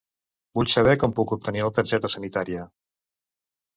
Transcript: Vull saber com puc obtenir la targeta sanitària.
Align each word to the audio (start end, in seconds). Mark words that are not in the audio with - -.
Vull 0.59 0.69
saber 0.75 0.95
com 1.03 1.13
puc 1.21 1.33
obtenir 1.37 1.63
la 1.65 1.73
targeta 1.81 2.13
sanitària. 2.15 2.65